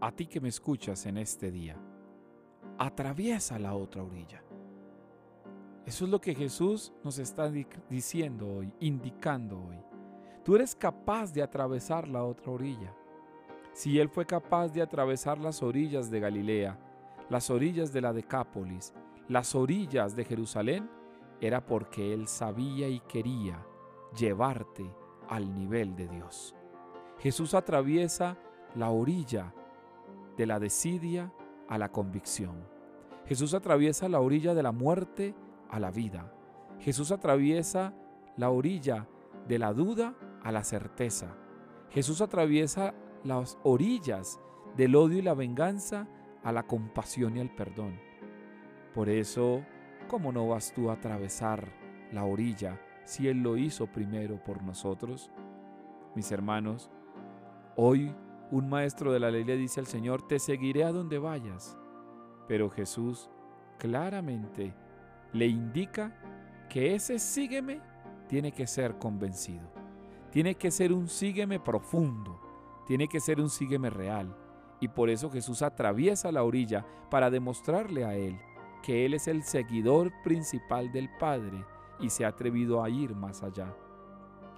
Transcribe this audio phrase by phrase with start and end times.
[0.00, 1.76] a ti que me escuchas en este día,
[2.78, 4.42] atraviesa la otra orilla.
[5.84, 7.50] Eso es lo que Jesús nos está
[7.88, 9.78] diciendo hoy, indicando hoy.
[10.44, 12.94] Tú eres capaz de atravesar la otra orilla.
[13.72, 16.78] Si Él fue capaz de atravesar las orillas de Galilea,
[17.28, 18.94] las orillas de la Decápolis,
[19.28, 20.90] las orillas de Jerusalén,
[21.40, 23.64] era porque Él sabía y quería
[24.16, 24.90] llevarte
[25.28, 26.54] al nivel de Dios.
[27.18, 28.36] Jesús atraviesa
[28.74, 29.54] la orilla
[30.40, 31.30] de la desidia
[31.68, 32.66] a la convicción.
[33.26, 35.34] Jesús atraviesa la orilla de la muerte
[35.68, 36.32] a la vida.
[36.78, 37.92] Jesús atraviesa
[38.38, 39.06] la orilla
[39.46, 41.36] de la duda a la certeza.
[41.90, 44.40] Jesús atraviesa las orillas
[44.78, 46.08] del odio y la venganza
[46.42, 48.00] a la compasión y al perdón.
[48.94, 49.62] Por eso,
[50.08, 51.68] ¿cómo no vas tú a atravesar
[52.12, 55.30] la orilla si Él lo hizo primero por nosotros?
[56.14, 56.90] Mis hermanos,
[57.76, 58.14] hoy
[58.50, 61.78] un maestro de la ley le dice al Señor, te seguiré a donde vayas.
[62.48, 63.30] Pero Jesús
[63.78, 64.74] claramente
[65.32, 66.16] le indica
[66.68, 67.80] que ese sígueme
[68.28, 69.68] tiene que ser convencido.
[70.30, 72.40] Tiene que ser un sígueme profundo.
[72.86, 74.36] Tiene que ser un sígueme real.
[74.80, 78.38] Y por eso Jesús atraviesa la orilla para demostrarle a él
[78.82, 81.64] que él es el seguidor principal del Padre
[81.98, 83.74] y se ha atrevido a ir más allá.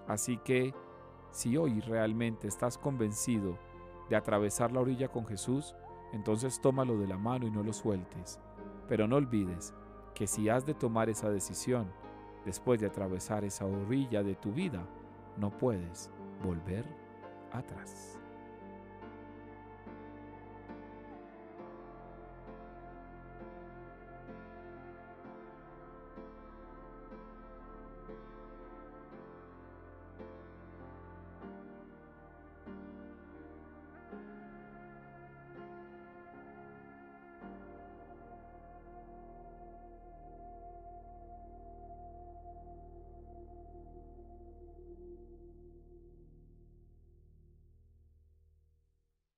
[0.06, 0.74] Así que,
[1.30, 3.58] si hoy realmente estás convencido
[4.12, 5.74] de atravesar la orilla con Jesús,
[6.12, 8.38] entonces tómalo de la mano y no lo sueltes.
[8.86, 9.72] Pero no olvides
[10.14, 11.91] que si has de tomar esa decisión
[12.44, 14.86] después de atravesar esa orilla de tu vida,
[15.38, 16.10] no puedes
[16.44, 16.84] volver
[17.52, 18.22] atrás.